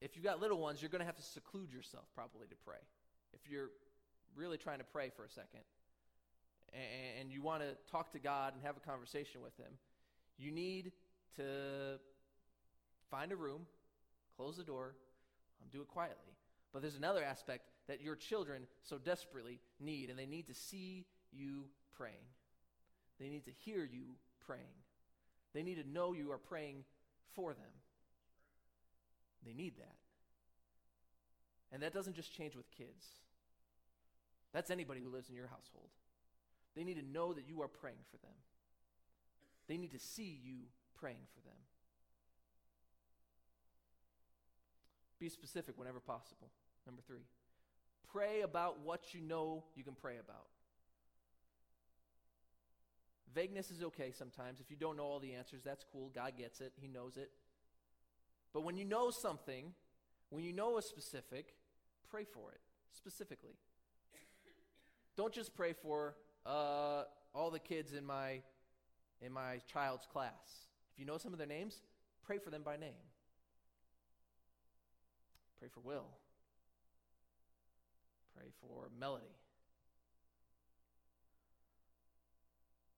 [0.01, 2.79] if you've got little ones, you're going to have to seclude yourself probably to pray.
[3.33, 3.71] If you're
[4.35, 5.61] really trying to pray for a second
[7.19, 9.73] and, you want to talk to God and have a conversation with Him,
[10.39, 10.93] you need
[11.37, 11.99] to
[13.11, 13.63] find a room,
[14.37, 14.95] close the door,
[15.63, 16.35] um, do it quietly.
[16.73, 21.07] But there's another aspect that your children so desperately need, and they need to see
[21.33, 21.65] you
[21.97, 22.15] praying.
[23.19, 24.05] They need to hear you
[24.47, 24.63] praying.
[25.55, 26.85] They need to know you are praying
[27.35, 27.71] for them.
[29.45, 29.97] They need that.
[31.73, 33.05] And that doesn't just change with kids,
[34.53, 35.91] that's anybody who lives in your household.
[36.75, 38.35] They need to know that you are praying for them,
[39.69, 40.61] they need to see you
[40.95, 41.57] praying for them.
[45.19, 46.51] Be specific whenever possible.
[46.87, 47.25] Number three,
[48.13, 50.47] pray about what you know you can pray about.
[53.35, 54.61] Vagueness is okay sometimes.
[54.61, 56.11] If you don't know all the answers, that's cool.
[56.15, 57.31] God gets it, He knows it.
[58.57, 59.75] But when you know something,
[60.31, 61.57] when you know a specific,
[62.11, 63.53] pray for it specifically.
[65.15, 66.15] Don't just pray for
[66.47, 67.03] uh,
[67.35, 68.41] all the kids in my
[69.21, 70.33] in my child's class.
[70.91, 71.83] If you know some of their names,
[72.25, 73.05] pray for them by name.
[75.59, 76.07] Pray for Will.
[78.35, 79.37] Pray for Melody.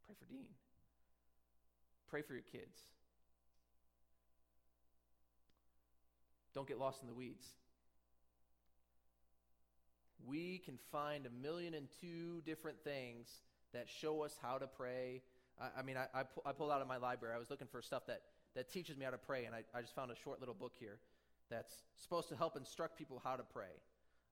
[0.07, 0.47] Pray for Dean.
[2.09, 2.79] Pray for your kids.
[6.59, 7.47] Don't get lost in the weeds.
[10.27, 13.29] we can find a million and two different things
[13.73, 15.23] that show us how to pray.
[15.61, 17.33] I, I mean, I, I, pu- I, pulled out of my library.
[17.37, 18.23] I was looking for stuff that,
[18.57, 20.73] that teaches me how to pray, and I, I just found a short little book
[20.81, 20.99] here
[21.49, 23.79] that's supposed to help instruct people how to pray.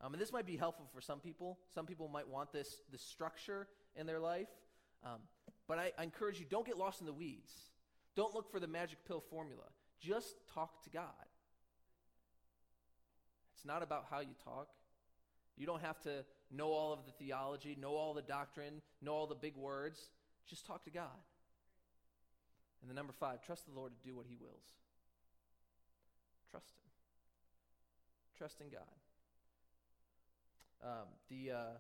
[0.01, 1.61] Um, and this might be helpful for some people.
[1.73, 4.49] Some people might want this, this structure in their life.
[5.05, 5.21] Um,
[5.69, 7.53] but I, I encourage you don't get lost in the weeds.
[8.17, 9.67] Don't look for the magic pill formula.
[10.01, 11.26] Just talk to God.
[13.57, 14.69] It's not about how you talk.
[15.57, 19.27] You don't have to know all of the theology, know all the doctrine, know all
[19.27, 20.11] the big words.
[20.47, 21.19] Just talk to God.
[22.83, 24.65] And the number five, trust the Lord to do what He wills.
[26.51, 26.85] Trust Him.
[28.37, 28.83] Trust in God.
[30.85, 31.77] Um, the, uh,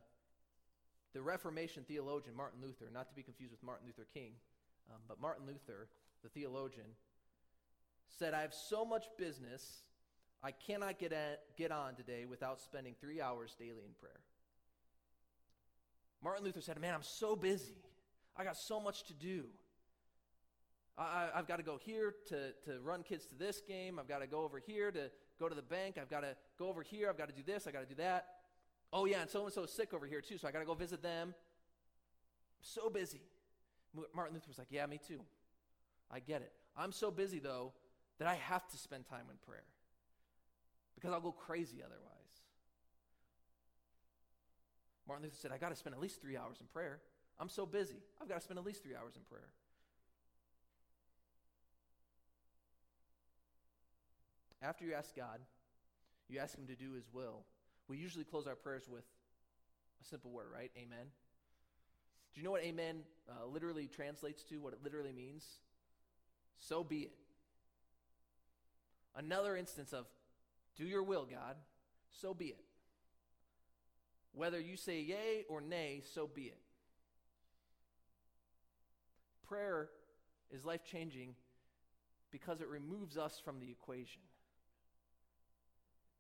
[1.12, 4.33] the Reformation theologian Martin Luther, not to be confused with Martin Luther King,
[4.91, 5.89] um, but Martin Luther,
[6.22, 6.87] the theologian,
[8.18, 9.83] said, I have so much business
[10.43, 14.20] I cannot get, at, get on today without spending three hours daily in prayer.
[16.22, 17.76] Martin Luther said, Man, I'm so busy.
[18.37, 19.45] I got so much to do.
[20.99, 23.99] I, have got to go here to, to run kids to this game.
[23.99, 25.99] I've got to go over here to go to the bank.
[26.01, 27.11] I've got to go over here.
[27.11, 27.66] I've got to do this.
[27.66, 28.26] I've got to do that.
[28.93, 30.64] Oh, yeah, and so and so is sick over here too, so I got to
[30.64, 31.28] go visit them.
[31.28, 33.20] I'm so busy.
[34.14, 35.20] Martin Luther was like, Yeah, me too.
[36.11, 36.53] I get it.
[36.76, 37.72] I'm so busy, though,
[38.18, 39.64] that I have to spend time in prayer
[40.97, 42.03] because I'll go crazy otherwise.
[45.07, 46.99] Martin Luther said, I got to spend at least three hours in prayer.
[47.38, 48.03] I'm so busy.
[48.20, 49.49] I've got to spend at least three hours in prayer.
[54.62, 55.38] After you ask God,
[56.28, 57.44] you ask Him to do His will.
[57.88, 59.05] We usually close our prayers with
[60.01, 60.72] a simple word, right?
[60.76, 61.07] Amen.
[62.34, 64.57] Do you know what amen uh, literally translates to?
[64.57, 65.44] What it literally means?
[66.59, 67.12] So be it.
[69.14, 70.07] Another instance of
[70.77, 71.57] do your will, God.
[72.11, 72.64] So be it.
[74.33, 76.61] Whether you say yea or nay, so be it.
[79.47, 79.89] Prayer
[80.51, 81.35] is life changing
[82.31, 84.20] because it removes us from the equation.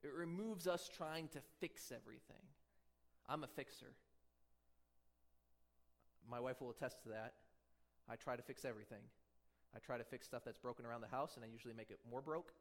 [0.02, 2.42] It removes us trying to fix everything.
[3.28, 3.92] I'm a fixer.
[6.30, 7.34] My wife will attest to that.
[8.08, 9.02] I try to fix everything.
[9.74, 11.98] I try to fix stuff that's broken around the house, and I usually make it
[12.08, 12.52] more broke.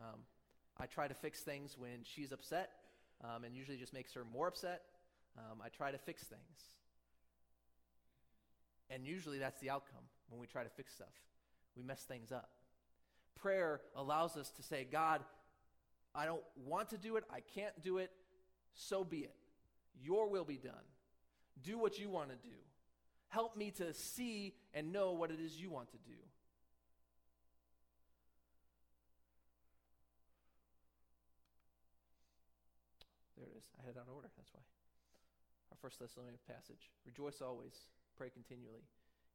[0.00, 0.20] Um,
[0.78, 2.70] I try to fix things when she's upset,
[3.24, 4.82] um, and usually just makes her more upset.
[5.38, 6.40] Um, I try to fix things.
[8.90, 11.12] And usually that's the outcome when we try to fix stuff.
[11.76, 12.50] We mess things up.
[13.34, 15.22] Prayer allows us to say, God,
[16.14, 17.24] I don't want to do it.
[17.30, 18.10] I can't do it.
[18.74, 19.34] So be it.
[20.02, 20.74] Your will be done.
[21.62, 22.56] Do what you want to do.
[23.28, 26.16] Help me to see and know what it is you want to do.
[33.36, 33.68] There it is.
[33.78, 34.32] I had it on order.
[34.36, 34.64] That's why.
[35.70, 36.90] Our First Thessalonians passage.
[37.04, 37.88] Rejoice always.
[38.16, 38.84] Pray continually.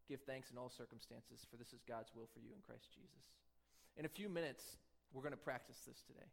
[0.10, 3.24] Give thanks in all circumstances, for this is God's will for you in Christ Jesus.
[3.95, 4.78] In a few minutes,
[5.14, 6.28] we're going to practice this today.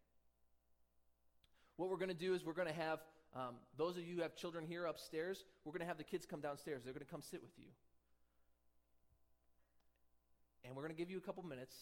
[1.77, 3.01] What we're going to do is we're going to have
[3.37, 6.27] um, those of you who have children here upstairs, we're going to have the kids
[6.27, 6.83] come downstairs.
[6.83, 7.69] They're going to come sit with you.
[10.65, 11.75] And we're going to give you a couple minutes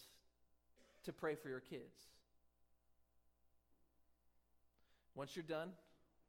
[1.05, 1.95] to pray for your kids.
[5.17, 5.71] Once you're done,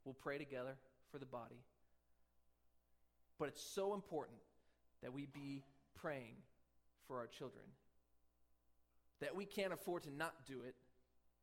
[0.03, 0.75] we'll pray together
[1.11, 1.63] for the body.
[3.37, 4.39] But it's so important
[5.01, 5.63] that we be
[5.95, 6.33] praying
[7.07, 7.63] for our children
[9.21, 10.75] that we can't afford to not do it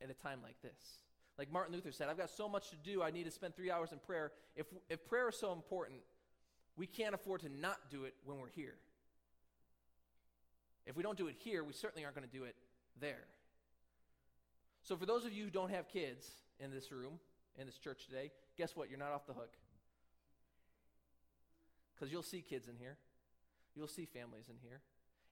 [0.02, 0.98] at a time like this.
[1.38, 3.70] Like Martin Luther said, I've got so much to do, I need to spend three
[3.70, 4.32] hours in prayer.
[4.54, 6.00] If, if prayer is so important,
[6.76, 8.74] we can't afford to not do it when we're here.
[10.86, 12.54] If we don't do it here, we certainly aren't going to do it
[13.00, 13.24] there.
[14.82, 16.30] So, for those of you who don't have kids
[16.60, 17.18] in this room,
[17.58, 18.88] in this church today, guess what?
[18.90, 19.54] You're not off the hook.
[21.94, 22.96] Because you'll see kids in here,
[23.74, 24.80] you'll see families in here,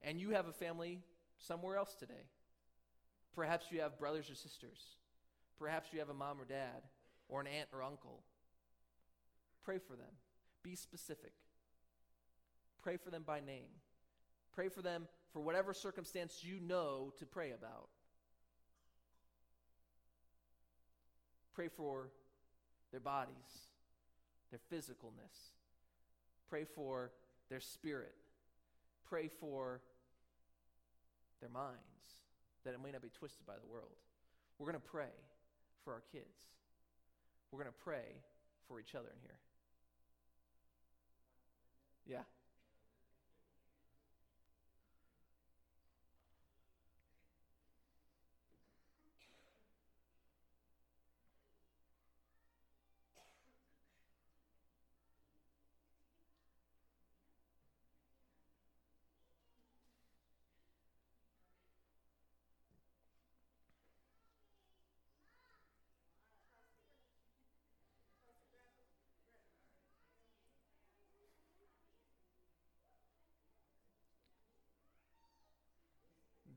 [0.03, 1.01] and you have a family
[1.39, 2.29] somewhere else today.
[3.35, 4.81] Perhaps you have brothers or sisters.
[5.59, 6.83] Perhaps you have a mom or dad,
[7.29, 8.23] or an aunt or uncle.
[9.65, 10.13] Pray for them.
[10.63, 11.33] Be specific.
[12.83, 13.71] Pray for them by name.
[14.53, 17.89] Pray for them for whatever circumstance you know to pray about.
[21.55, 22.11] Pray for
[22.91, 23.69] their bodies,
[24.51, 25.53] their physicalness.
[26.49, 27.13] Pray for
[27.49, 28.15] their spirit.
[29.09, 29.81] Pray for
[31.41, 31.79] their minds,
[32.65, 33.97] that it may not be twisted by the world.
[34.59, 35.13] We're going to pray
[35.85, 36.25] for our kids.
[37.51, 38.23] We're going to pray
[38.67, 39.39] for each other in here.
[42.07, 42.23] Yeah.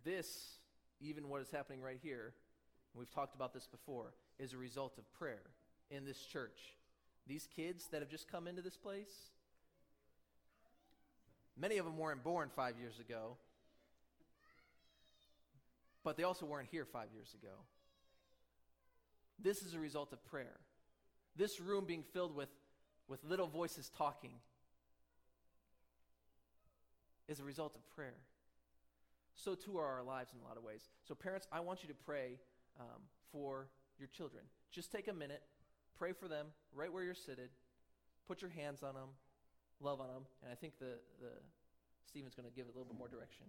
[0.08, 0.58] This,
[1.02, 2.34] even what is happening right here,
[2.96, 5.42] we've talked about this before, is a result of prayer
[5.92, 6.60] in this church.
[7.28, 9.12] These kids that have just come into this place,
[11.60, 13.36] many of them weren't born five years ago,
[16.04, 17.54] but they also weren't here five years ago.
[19.38, 20.56] This is a result of prayer.
[21.36, 22.50] This room being filled with,
[23.10, 24.32] with little voices talking
[27.28, 28.16] is a result of prayer.
[29.38, 30.90] So too are our lives in a lot of ways.
[31.08, 32.40] So, parents, I want you to pray
[32.80, 33.70] um, for
[34.00, 34.44] your children.
[34.72, 35.44] Just take a minute,
[35.98, 37.50] pray for them right where you're seated,
[38.28, 39.10] put your hands on them,
[39.80, 41.32] love on them, and I think the, the
[42.08, 43.46] Stephen's going to give a little bit more direction.